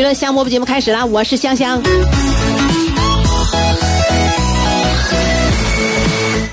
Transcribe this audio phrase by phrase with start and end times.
[0.00, 1.78] 娱乐香饽饽节目开始了，我是香香。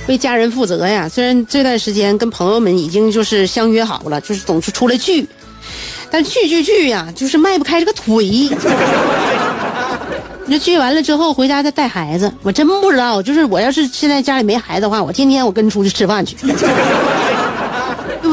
[0.09, 1.07] 为家人负责呀！
[1.07, 5.25] 虽然这段时间跟朋友们已经就是相约好了，就是总是出来聚，
[6.11, 8.25] 但聚聚聚呀，就是迈不开这个腿。
[10.45, 13.23] 你说聚完了之后回家再带孩子，我真不知道。
[13.23, 16.35] 就是我要是现在家里没孩子的话，我天天我跟出去吃饭去。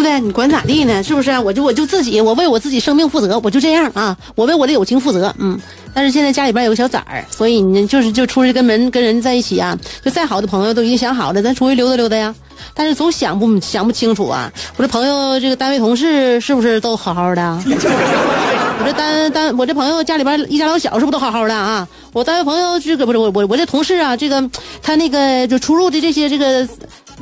[0.05, 0.21] 对？
[0.21, 1.03] 你管咋地呢？
[1.03, 1.37] 是不是？
[1.39, 4.17] 我就我就自己，我为我自己生命负责，我就这样啊！
[4.35, 5.59] 我为我的友情负责，嗯。
[5.93, 12.35] 但是现在家里边有个小崽儿，所以你就是就出去跟人跟人在一起啊，就再好的朋友都已经想好了，咱出去溜达溜达呀。
[12.73, 14.51] 但是总想不想不清楚啊！
[14.77, 17.59] 我这朋友这个单位同事是不是都好好的？
[17.67, 21.87] 我这单单我这朋友家里边一家老小是不是都好好的啊？
[22.13, 24.43] 我单位朋友这个不是我我我这同事啊，这个
[24.83, 26.67] 他那个就出入的这些这个。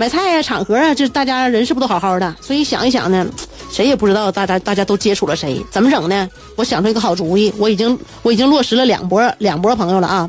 [0.03, 2.35] 买菜啊，场合啊，这大家人是不是都好好的？
[2.41, 3.25] 所以想一想呢，
[3.71, 6.29] 谁也不知道大家大家都接触了谁，怎么整呢？
[6.57, 10.29] 我想出一个好主意，我已经我已经落实了两波两波朋友了啊，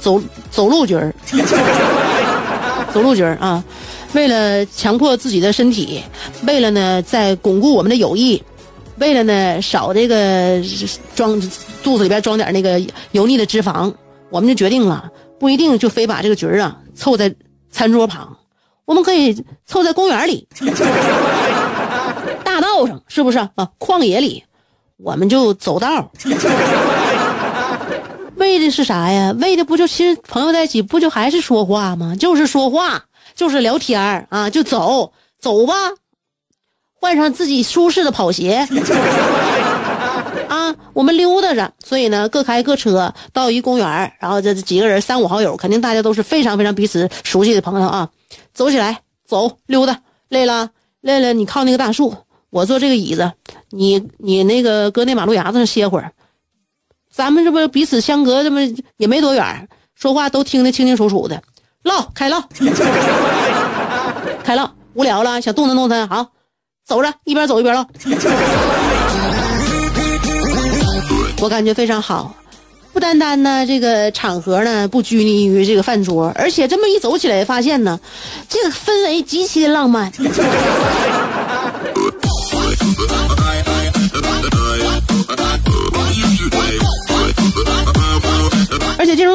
[0.00, 0.20] 走
[0.50, 1.14] 走路局儿，
[2.92, 3.62] 走路局 儿啊，
[4.14, 6.02] 为了强迫自己的身体，
[6.42, 8.42] 为了呢在巩固我们的友谊，
[8.96, 10.60] 为了呢少这个
[11.14, 11.40] 装
[11.84, 13.94] 肚子里边装点那个油腻的脂肪，
[14.28, 15.08] 我们就决定了，
[15.38, 17.32] 不一定就非把这个局啊凑在。
[17.78, 18.36] 餐桌旁，
[18.86, 20.48] 我们可以凑在公园里、
[22.42, 23.48] 大道上，是不是啊？
[23.78, 24.42] 旷野里，
[24.96, 26.10] 我们就走道。
[28.34, 29.32] 为的是啥呀？
[29.38, 32.16] 为的不就其实朋友在一起，不就还是说话吗？
[32.18, 33.04] 就是说话，
[33.36, 35.74] 就是聊天啊，就走走吧，
[37.00, 38.66] 换上自己舒适的跑鞋。
[40.48, 48.08] 啊，我们溜达着，所以呢，各开各车到一公园然后这几个人三五好友，肯定大家都是非常非常彼此熟悉的朋友啊。
[48.54, 50.70] 走起来，走溜达，累了
[51.00, 52.14] 累了，你靠那个大树，
[52.50, 53.32] 我坐这个椅子，
[53.70, 56.12] 你你那个搁那马路牙子上歇会儿。
[57.10, 58.60] 咱们这不彼此相隔这么
[58.96, 61.42] 也没多远，说话都听得清清楚楚的，
[61.82, 62.42] 唠开唠，
[64.44, 66.28] 开唠，无聊了想动弹动弹，好，
[66.84, 67.84] 走着一边走一边唠。
[71.40, 72.34] 我感觉非常好，
[72.92, 77.98] 不单单呢，这个场合呢不拘泥于这个饭桌，而且这么一走起来，发现呢，
[78.48, 80.12] 这个氛围极其的浪漫。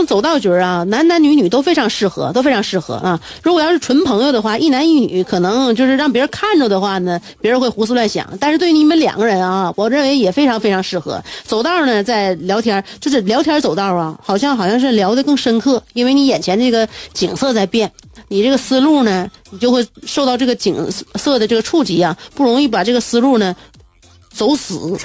[0.06, 3.20] 走道局啊，男男女女都非常适合，都非常适合啊。
[3.42, 8.28] 如果要是纯朋友的话，一男一女，可能就是让别人看着的话呢，别人会胡思乱想。
[8.40, 11.22] 但是对于你们两个人啊，我认为也非常非常适合。
[11.44, 17.92] 走道呢，在聊天，就是聊天走道啊，好像好像是聊得更深刻，因为你眼前这个景色在变，
[18.28, 23.56] 你这个思路呢，你就会受到这个景色的这个触及啊，不容易把这个思路呢
[24.32, 24.98] 走死。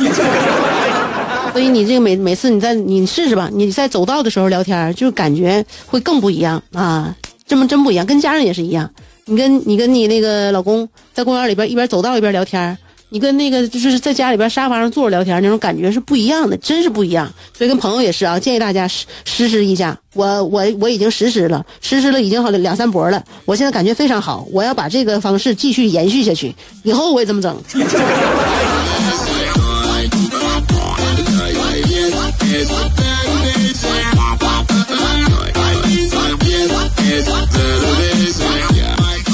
[1.53, 7.15] 所以你这个每每次你在你试试吧，你在走道的时候聊天，就感觉会更不一样啊！
[7.47, 8.89] 这么真不一样，跟家人也是一样。
[9.25, 12.77] 你跟你跟你那个老公在公园里边一边走道一边聊天，
[13.09, 17.31] 你跟那个就是在家里边沙发上坐着聊天那种感觉是不一样的，真是不一样。
[17.57, 19.99] 所以跟朋友也是啊，建议大家实实施一下。
[20.15, 24.47] 我我我已经实施了，实施了已经好两三波了，我现在感觉非常好。
[24.53, 27.57] 我要把这个方式继续延续下去，以后我也这么整。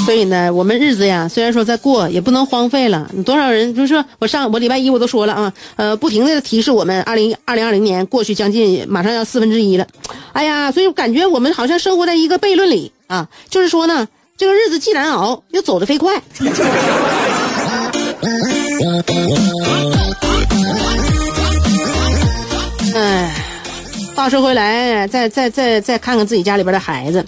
[0.05, 3.09] 所以呢，我们日子呀，虽然说在过，也不能荒废了。
[3.25, 9.87] 多少人就是我上我礼拜一我都说了啊，呃，不停的提示我们，二零二零二零年过去将近，马上要四分之一了。
[10.33, 14.07] 哎呀，所以感觉我们好像生活在一个悖论里啊，就是说呢，
[14.37, 16.21] 这个日子既难熬，又走得飞快。
[24.25, 27.23] 话说回来，再再再再看看自己家里边的孩子，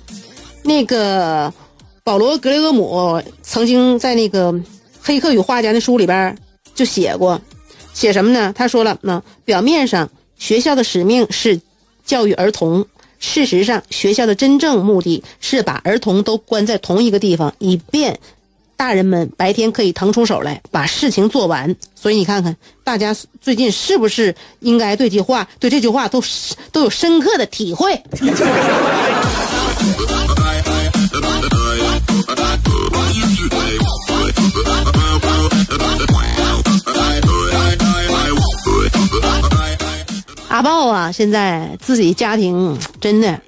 [0.63, 1.53] 那个
[2.03, 4.51] 保罗·格雷厄姆曾经在那个
[4.99, 6.35] 《黑客与画家》那书里边
[6.73, 7.39] 就写过，
[7.93, 8.51] 写什么呢？
[8.57, 10.09] 他说了，那表面上
[10.39, 11.61] 学校的使命是
[12.03, 12.83] 教育儿童，
[13.19, 18.19] 事实上学校的真正目的是把儿童都关在同一个地方，以便。
[18.77, 26.23] 大人们白天可以腾出手来把事情做完，所以你看看，大家最近是不是应该对这句话、对这句话都
[26.71, 27.99] 都有深刻的体会？
[40.49, 43.41] 阿豹啊，现在自己家庭真的。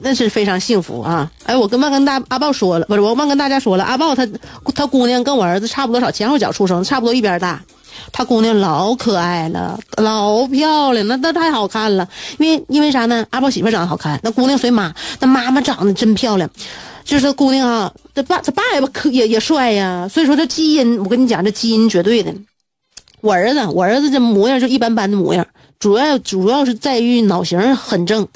[0.00, 1.30] 那是非常幸福啊！
[1.44, 4.28] 哎，我跟忘跟大阿豹说了，不是我忘跟大家说了，阿豹他
[4.74, 7.60] 他姑娘跟我儿子差不多少前后脚出生，差不多一边大。
[8.12, 12.06] 他姑娘老可爱了，老漂亮，那那太好看了。
[12.38, 13.26] 因为因为啥呢？
[13.30, 16.48] 阿豹媳妇长得好看，那姑娘随妈，那妈妈长得真漂亮。
[17.04, 20.06] 就是姑娘啊，他爸他爸也可也也帅呀。
[20.12, 22.32] 所以说这基因，我跟你讲，这基因绝对的。
[23.22, 25.44] 我儿子，我儿子这模样就一般般的模样，
[25.80, 28.28] 主要主要是在于脑型很正。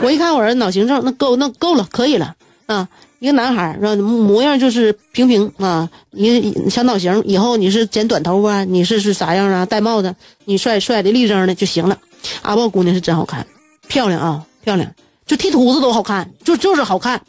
[0.00, 2.34] 我一看我儿子脑型正，那够那够了，可以了
[2.66, 2.88] 啊！
[3.18, 3.96] 一个男孩是吧？
[3.96, 7.20] 模样就是平平啊，一小脑型。
[7.26, 9.66] 以后你是剪短头发，你是是啥样啊？
[9.66, 10.14] 戴帽子，
[10.44, 11.98] 你帅帅的立正的就行了。
[12.42, 13.44] 阿豹姑娘是真好看，
[13.88, 14.88] 漂亮啊，漂亮，
[15.26, 17.20] 就剃秃子都好看，就就是好看，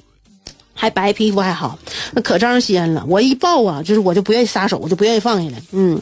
[0.75, 1.79] 还白皮肤还好，
[2.13, 3.03] 那可招人稀罕了。
[3.07, 5.59] 我一抱啊，就是我就不愿意撒手，我就不愿意放下来。
[5.71, 5.99] 嗯，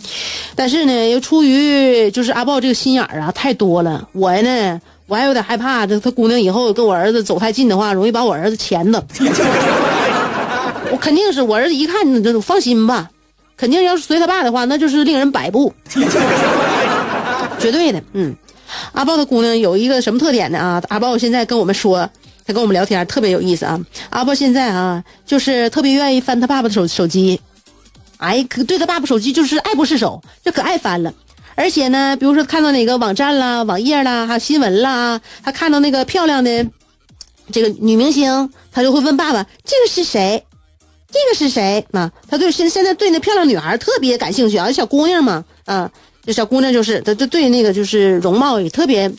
[0.53, 4.81] 但是呢，又出于就是阿豹这个心眼儿啊太多了，我呢。
[5.07, 9.03] 我还有点害怕，这他姑娘以后跟我儿子走太近的话，容易把我儿子钳的。
[10.91, 13.09] 我肯定是我儿子一看你，就放心吧，
[13.55, 15.73] 肯定要是随他爸的话，那就是令人摆布，
[17.59, 18.01] 绝对的。
[18.13, 18.35] 嗯，
[18.91, 20.59] 阿豹的姑娘有一个什么特点呢？
[20.59, 22.09] 啊，阿豹现在跟我们说，
[22.45, 23.79] 他跟我们聊天特别有意思啊。
[24.09, 27.39] 阿豹现在啊，就是特别愿意翻他爸爸的手手机，
[28.17, 31.13] 哎，可对他爸爸手机就是爱不释手，就可爱翻了。
[31.57, 36.65] 而且呢，比如说看到哪个网站啦、网页啦，还有新闻啦，他看到那个漂亮的
[37.51, 40.45] 这个女明星，他就会问爸爸：“这个是谁？
[41.11, 45.91] 这个是谁？”啊，他对现现在对那漂亮女孩特别感兴趣啊，小姑娘嘛，啊，
[46.23, 49.09] 这小姑娘就是他，就对那个就是容貌也特别，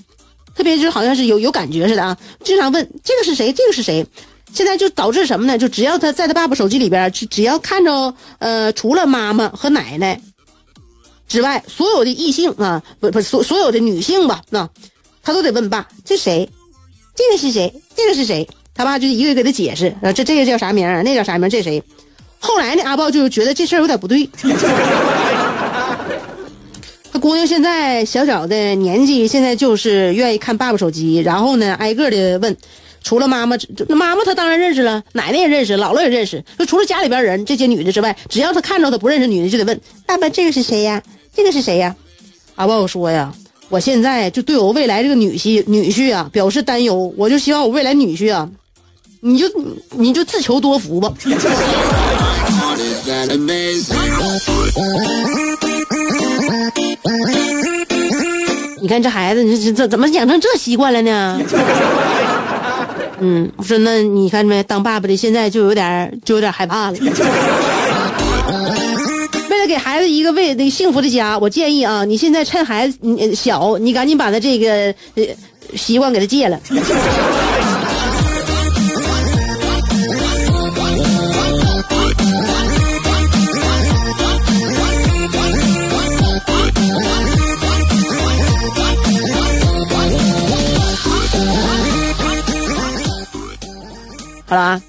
[0.54, 3.52] 特别就好像是有有感觉似的啊，经常问这个是谁？
[3.52, 4.06] 这个是谁？
[4.54, 5.58] 现在就导致什么呢？
[5.58, 10.20] 就只要他在他爸爸手机里边，只只要看着呃，除了妈妈和奶奶。
[11.28, 14.68] 之外，所有的异性啊，不不，所所有的女性吧，那
[15.22, 16.48] 他都得问爸，这谁？
[17.14, 17.72] 这个是谁？
[17.94, 18.48] 这个是谁？
[18.74, 21.82] 他爸就一个给他解释，啊，这这个叫啥名那叫啥名这谁？
[22.40, 24.28] 后来呢，阿豹就觉得这事儿有点不对。
[27.10, 32.56] 他姑娘现在小小的年纪，现在就是愿意看爸爸手机，然后呢，挨个的问，
[33.02, 33.56] 除了妈妈，
[33.88, 36.44] 那妈妈他当然认识了，奶奶也认识，姥姥也认识。
[36.58, 41.02] 就除了家里边人这些女的之外，只要他看着他不认识女的，就得问爸爸，这个是谁呀？
[41.34, 41.94] 这个是谁呀？
[42.56, 43.32] 阿豹说呀，
[43.68, 48.50] 我现在就对我未来这个女婿女婿啊表示担忧，我就希望我未来女婿啊，
[49.20, 49.46] 你就
[49.90, 51.12] 你就自求多福吧。
[58.80, 61.40] 你看这孩子，你这这怎么养成这习惯了呢？
[63.20, 66.96] 嗯，我说那你看没，当爸爸的现在就有点就有点害怕了。
[69.68, 72.98] 给孩子一个为那幸福的家，我建议啊，你现在趁孩子
[73.34, 75.24] 小，你赶紧把他这个呃
[75.76, 76.58] 习惯给他戒了。
[94.46, 94.82] 好了啊。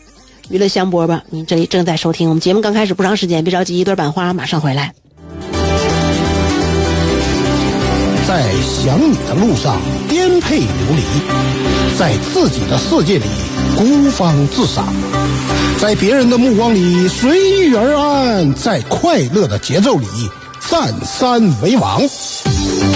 [0.50, 2.62] 娱乐香饽饽，您这里正在收听我们节目。
[2.62, 4.94] 刚开始不长时间，别着急，一段版花马上回来。
[8.27, 8.51] 在
[8.84, 11.03] 想你的路上颠沛流离，
[12.00, 13.25] 在自己的世界里
[13.77, 14.91] 孤芳自赏，
[15.79, 20.08] 在别人的目光里随遇而安，在快乐的节奏里
[20.68, 22.01] 占山为王。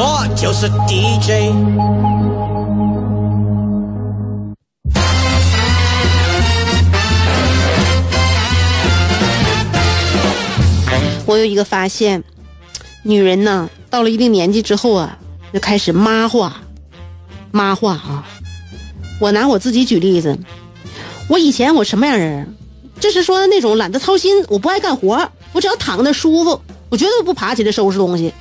[0.00, 1.52] 我就是 DJ。
[11.26, 12.22] 我有一个发现，
[13.02, 15.18] 女人呢，到了一定年纪之后啊，
[15.52, 16.62] 就开始妈化，
[17.50, 18.24] 妈化啊。
[19.20, 20.38] 我拿我自己举例子，
[21.28, 22.54] 我以前我什么样人？
[23.00, 28.32] 就是说那种懒得操心，我不爱干活，我只要躺那舒服，我绝对不爬起来收拾东西。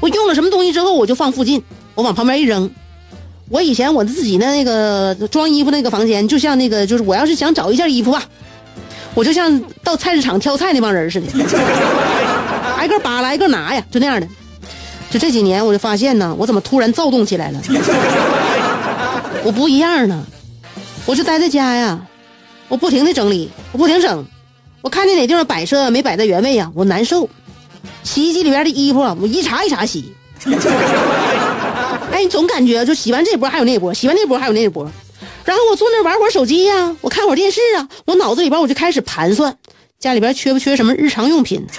[0.00, 1.62] 我用了什么东西之后，我就放附近，
[1.94, 2.70] 我往旁边一扔。
[3.48, 8.22] 我以前我自己的那个装衣服那个房间，就像那个就是我要是想找一件衣服吧，
[9.14, 11.26] 我就像到菜市场挑菜那帮人似的，
[12.76, 14.26] 挨个扒拉，挨个拿呀，就那样的。
[15.10, 17.62] 就这几年，我就发现呢，我怎么突然躁动起来了？
[19.44, 20.24] 我不一样呢，
[21.06, 22.00] 我就待在家呀，
[22.66, 24.24] 我不停的整理，我不停整，
[24.82, 27.28] 我看见哪地方摆设没摆在原位呀，我难受。
[28.02, 30.12] 洗衣机里边的衣服，我一茬一茬洗。
[32.12, 34.88] 哎，你总感觉就洗完这波还有那波，洗完那波还有那波。
[35.44, 39.56] 然后我坐那玩会儿手机呀，我看会儿电视啊，我脑子里边我就开始盘算，
[39.98, 41.64] 家里边缺不缺什么日常用品。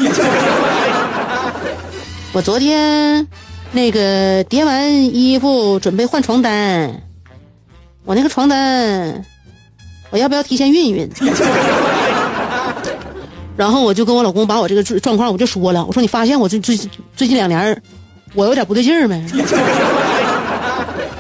[2.33, 3.27] 我昨天
[3.71, 7.03] 那个叠完衣服准备换床单。
[8.05, 9.25] 我那个床单，
[10.11, 11.09] 我要不要提前熨一熨？
[13.57, 16.77] 然后我就跟我老公把我这个状况我就说了，我说你发现我最最
[17.15, 17.81] 最近两年，
[18.35, 19.21] 我有点不对劲儿没？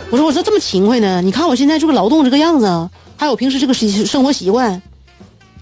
[0.09, 1.21] 我说我说这么勤快呢？
[1.21, 4.81] 你看我现在这个劳动这个样子，还有平时这个习生活习惯，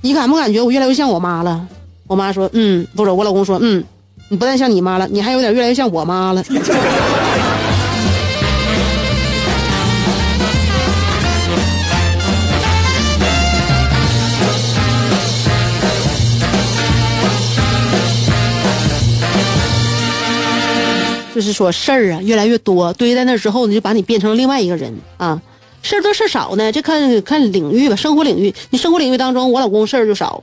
[0.01, 1.65] 你感不感觉我越来越像我妈了？
[2.07, 3.83] 我妈说，嗯，不是，我老公说，嗯，
[4.29, 6.43] 你不但像你妈了，你还有点越来越像我妈了。
[21.35, 25.41] 就是说事儿啊越来越多，堆在那之后呢，就把你变成了另外一个人啊。
[25.83, 27.95] 事儿多事儿少呢，这看看领域吧。
[27.97, 30.41] 生活领域，你生活领域当中，我老公事儿就少。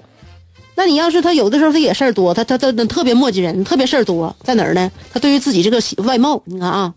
[0.75, 4.93] 那你要是他有的时候他也事儿多，他他他特别磨叽人，特别事儿多，在哪儿呢？
[5.15, 6.93] 他对于自己这个外貌，你看啊，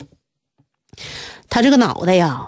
[1.50, 2.46] 他这个脑袋呀。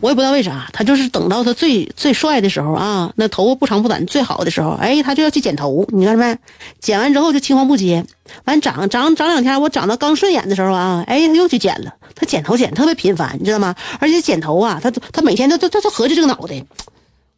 [0.00, 5.86] 我也不知道为啥，他就是等到他最最帅的时候啊，那头发不长不短最好的时候，哎，他就要去剪头。
[5.88, 6.38] 你看着没？
[6.80, 8.04] 剪完之后就青黄不接，
[8.44, 11.92] 完长长长两天，我长到刚顺眼的时候啊，哎，他又去剪了。
[12.14, 13.74] 他剪头剪特别频繁，你知道吗？
[13.98, 16.62] 而且剪头啊，他他每天都都都合计这个脑袋，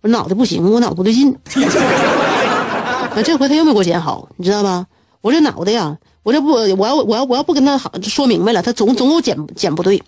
[0.00, 1.32] 我脑袋不行，我脑不对劲。
[1.54, 4.86] 啊，这回他又没给我剪好，你知道吧？
[5.20, 10.02] 我这脑袋呀，我这不我要我要我要不跟他好说明白了，他总总有剪剪不对。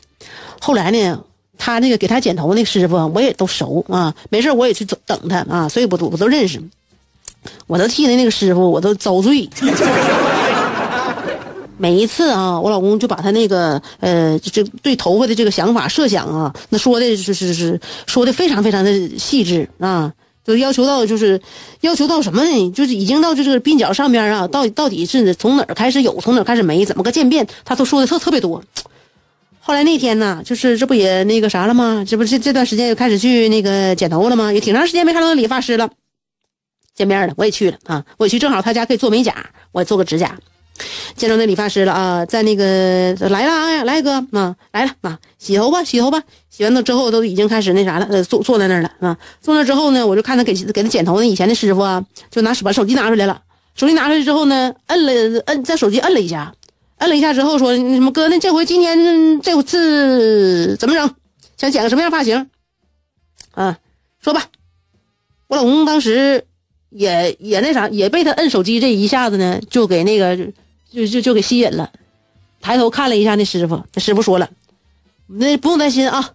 [0.61, 1.21] 后来呢？
[1.61, 6.59] 他那个给他剪头那师傅，我也都熟啊，没事我也去等他啊，所以我都我都认识，
[7.67, 9.47] 我都替他那个师傅我都遭罪。
[11.76, 20.12] 每一次啊，我老公就把他那个呃，这对头发的这个想法设想啊，那说的是是是说的非常非常的细致啊，
[20.45, 21.40] 就要求到就是
[21.81, 22.71] 要求到什么呢？
[22.73, 28.62] 就是已经到就是鬓角上边啊，到到底是从哪儿开始有，从哪儿开始没，怎么个渐变，他都说的特特别多。
[29.70, 32.04] 后来那天呢，就是这不也那个啥了吗？
[32.04, 34.52] 这不是这段时间又开始去那个剪头了吗？
[34.52, 35.88] 也挺长时间没看到理发师了。
[36.92, 39.32] 见面了，我也去了啊，我去，正好他家可以做美甲，
[39.70, 40.36] 我也做个指甲。
[41.14, 46.20] 见着那理发师了啊，在那个来了啊，来哥啊，来了啊，洗头吧，洗头吧。
[46.48, 49.16] 洗完了之后都已经开始那啥了，坐坐在那儿了啊。
[49.40, 53.40] 坐那之后呢，我就看他给给他剪头那以前的师傅啊，就拿把手机拿出来了。
[53.76, 56.52] 手机拿出来之后呢，摁了摁在手机摁了一下。
[57.00, 58.28] 摁了一下之后说：“什么哥？
[58.28, 61.14] 那这回今年这次怎么整？
[61.57, 62.50] 想剪个什么样发型？
[63.52, 63.78] 啊，
[64.23, 64.45] 说吧。”
[65.49, 66.45] 我老公当时
[66.90, 70.37] 也也那啥，也被他摁手机这一下子呢，就给那个
[70.92, 71.90] 就就就给吸引了。
[72.61, 74.50] 抬头看了一下那师傅，那师傅说了
[75.26, 76.35] ：“那不用担心啊，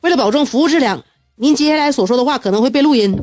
[0.00, 3.14] 为了保证服务质量，您接下来所说的话可能会被录音。”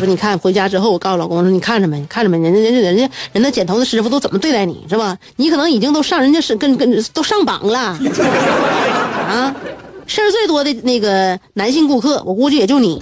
[0.00, 2.02] 说你看回家之后，我告诉老公说你看着没？
[2.08, 2.38] 看着没？
[2.38, 5.16] 人家人家人家人家剪头的师傅都怎么对待你是吧？
[5.36, 7.78] 你可能已经都上人家是跟跟都上榜了
[9.28, 9.54] 啊！
[10.06, 13.00] 事儿最多的那个男性顾客，我估计也就你。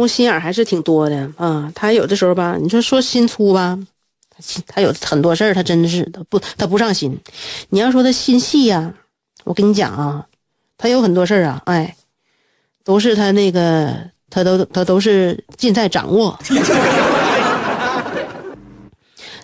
[0.00, 3.78] 公心眼还是挺多的啊，他有的时候吧，你说说心粗吧，
[4.66, 7.20] 他有很多事儿，他真的是他不他不上心。
[7.68, 8.94] 你要说他心细呀，
[9.44, 10.26] 我跟你讲啊，
[10.78, 11.94] 他有很多事儿啊，哎，
[12.82, 13.94] 都是他那个，
[14.30, 16.38] 他都他都是尽在掌握。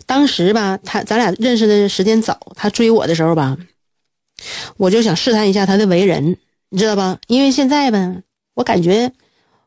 [0.07, 3.59] 当时吧，他咱俩认识的时间早，他追我的时候吧，
[4.79, 6.39] 我就想试探一下他的为人，
[6.71, 7.19] 你知道吧？
[7.27, 8.17] 因为现在吧，
[8.55, 9.13] 我感觉，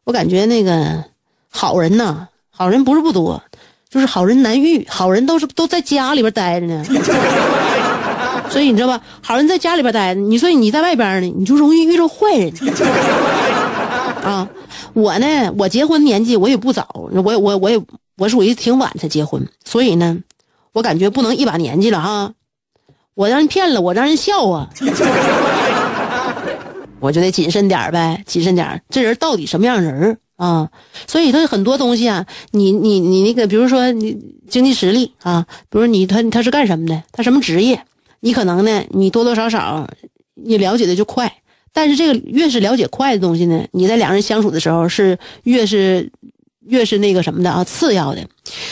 [0.04, 1.04] 我感觉那个
[1.50, 3.42] 好人呐，好人不是不多，
[3.90, 6.84] 就是好人难遇，好人都是都在家里边待着呢。
[8.50, 9.00] 所以你知道吧？
[9.22, 12.52] 好人在家里边待着，你说你在外边呢，你就容易遇着坏人。
[14.24, 14.50] 啊，
[14.94, 17.80] 我呢，我结婚年纪我也不早，我我我也
[18.18, 20.18] 我属于挺晚才结婚，所以呢，
[20.74, 22.34] 我感觉不能一把年纪了哈，
[23.14, 24.68] 我让人骗了，我让人笑啊，
[27.00, 30.70] 我就得谨慎点呗，谨慎点这人到底什么样人啊？
[31.08, 34.18] 所以他很多东西啊，你你你那个，比如说你
[34.50, 37.82] 经济实力啊，比如你他他是干什么的，他什么职业？
[38.22, 39.88] 你可能呢，你多多少少
[40.36, 41.32] 你了解的就快，
[41.72, 46.12] 但是这个越是了解快的东西呢，你在两人相处的时候是越是
[46.68, 48.28] 越是那个什么的啊，次要的。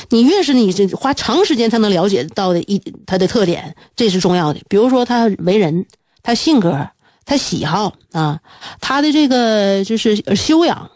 [0.09, 4.59] 你越是你这花长时间才能了解到的一他的特点，这是重要的。
[4.67, 5.85] 比如说他为人，
[6.23, 6.89] 他性格，
[7.27, 8.39] 他喜好啊，
[8.81, 10.89] 他的这个就是修养。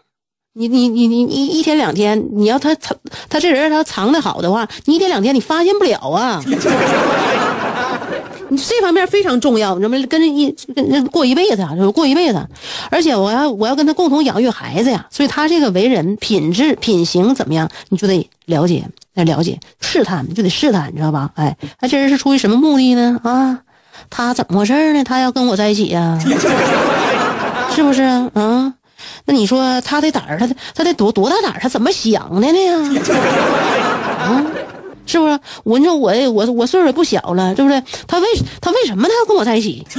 [0.54, 2.98] 你你你你你一天两天，你要他藏
[3.30, 6.42] 他这人他藏的好的话，你一天两天你发现不了啊。
[8.50, 10.06] 你这方面非常重要，你知道吗？
[10.10, 12.48] 跟着一跟过一辈子啊，就过一辈子。
[12.90, 21.32] 而且我要我要跟他共同养育孩子呀，所以他这个为人品质品行怎么样，你就得了解，来了解，试探就得试探，你知道吧？
[21.36, 23.18] 哎，他这人是出于什么目的呢？
[23.24, 23.62] 啊，
[24.10, 25.04] 他怎么回事呢？
[25.04, 26.18] 他要跟我在一起呀？
[27.74, 28.30] 是不是啊？
[28.34, 28.74] 啊，
[29.26, 31.60] 那你说他的胆儿，他他得多多大胆儿？
[31.62, 32.70] 他怎么想的呢？
[34.20, 34.44] 啊？
[35.08, 35.40] 是不是？
[35.64, 37.82] 我你说我我我岁数也不小了，对不对？
[38.08, 38.28] 他为
[38.62, 39.86] 他为什么他要跟我在一起？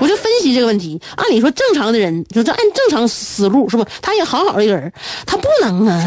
[0.00, 1.00] 我就分析这个问题。
[1.16, 3.86] 按理说正常的人，就是按正常思路，是不？
[4.02, 4.92] 他也好好的一个人，
[5.24, 6.04] 他不能啊。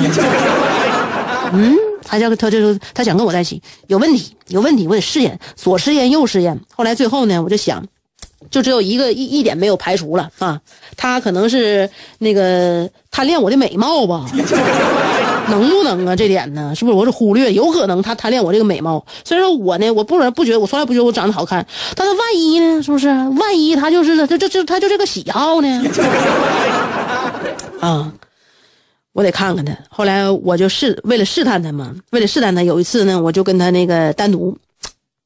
[1.53, 1.75] 嗯，
[2.07, 6.59] 他就他就说他想跟我在一起，有问题，有问题，我得试验，左试验右试验。
[6.75, 7.85] 后来最后呢，我就想，
[8.49, 10.59] 就只有一个一一点没有排除了啊，
[10.95, 11.89] 他可能是
[12.19, 14.25] 那个贪恋我的美貌吧。
[15.49, 16.13] 能不能啊？
[16.13, 17.53] 这点呢，是不是我是忽略？
[17.53, 19.05] 有可能他贪恋我这个美貌。
[19.23, 21.65] 虽然说我呢，我不不觉得，我从来不觉得我长得好看。
[21.95, 22.83] 但是万一呢？
[22.83, 23.07] 是不是？
[23.07, 25.83] 万一他就是他就就他就这个喜好呢？
[27.79, 28.11] 啊，
[29.17, 29.75] 我得看看他。
[29.89, 34.55] 后来我就试，为了试探他嘛，为了试探他，有一次呢，我就跟他那个单独，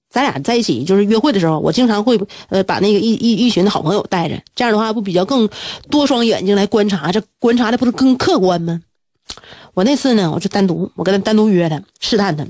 [0.09, 5.49] 咱俩在一起就是约会的时候，我经常会呃把那个一一一群的好朋友带着，这样的话不比较更
[5.89, 8.79] 多双眼睛来观察，这观察的不是更客观吗？
[9.73, 12.47] 我那次呢，我就单独，我跟他单独约他，试探他，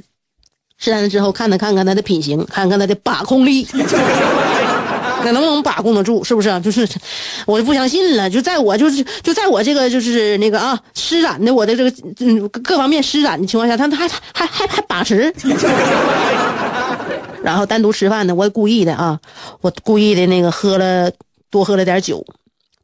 [0.78, 3.66] 试探他之后，看他看看他的品行，看看他的把控力，
[5.22, 6.60] 看能不能把控得住，是不是？
[6.62, 6.88] 就是，
[7.46, 8.30] 我就不相信了。
[8.30, 15.34] 就在我就是就在我这个就是那个啊施展的我的这个嗯各方面施展的情况下，他还还还还把持。
[17.44, 19.20] 然后单独吃饭呢，我故意的啊，
[19.62, 21.12] 我故意的那个喝了
[21.50, 22.24] 多喝了点酒，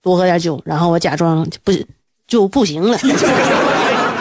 [0.02, 1.71] 多喝点酒，然后我假装不
[2.28, 2.97] 就不行了。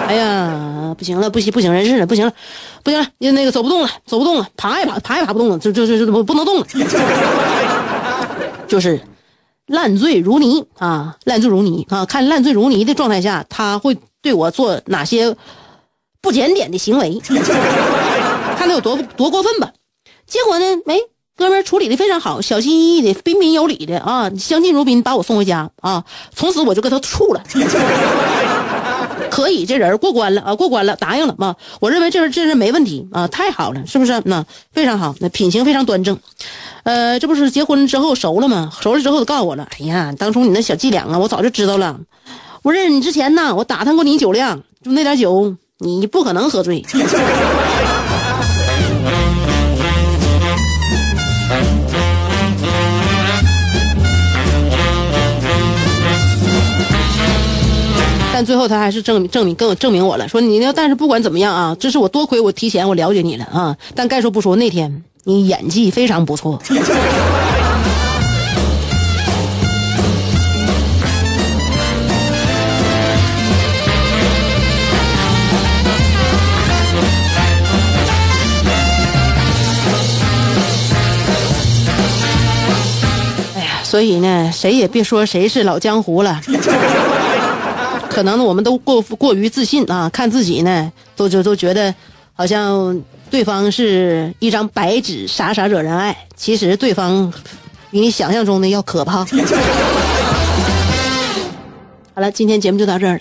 [0.06, 2.32] 哎呀，不行了，不行，不省人事了，不行了，
[2.84, 6.66] 不行了，那个走不动了，走不动了，爬也爬，爬也爬不动了，就就就不不能动了，
[8.66, 9.00] 就是
[9.66, 15.36] 烂醉如泥啊，烂醉如泥啊，看烂醉如泥的状态下，他会对我做哪些
[16.20, 17.20] 不检点的行为，
[18.56, 19.72] 看他有多多过分吧。
[20.26, 20.98] 结果呢，哎，
[21.36, 27.42] 哥们处理的非常好，小心翼翼的，彬彬有礼的啊，相敬如宾，把我送回家啊，从此我就跟他处了。
[29.36, 31.54] 可以，这人过关了啊，过关了，答应了嘛？
[31.78, 34.22] 我认为这人这人没问题啊，太好了，是不是？
[34.24, 36.18] 那非常好，那品行非常端正。
[36.84, 38.72] 呃，这不是结婚之后熟了吗？
[38.80, 39.68] 熟了之后，告诉我了。
[39.78, 42.00] 哎呀，当初你那小伎俩啊，我早就知道了。
[42.62, 46.82] 我认识你之前呢，我打探过你酒量，就那点酒，你不可能喝醉。
[58.36, 63.74] 但最后他还是证证明跟我证明我了，说你要但是不管怎么样啊，这是我多亏我提前我了解你了啊。
[63.94, 66.60] 但该说不说，那天你演技非常不错。
[83.54, 86.38] 哎呀，所以呢，谁也别说谁是老江湖了。
[88.16, 91.94] 可能我们都过过于自信啊，看自己呢，都就都觉得
[92.32, 92.98] 好像
[93.28, 96.16] 对方是一张白纸，傻傻惹人爱。
[96.34, 97.30] 其实对方
[97.90, 99.22] 比你想象中的要可怕。
[102.14, 103.20] 好了，今天节目就到这儿了，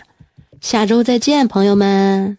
[0.61, 2.37] 下周再见，朋友们。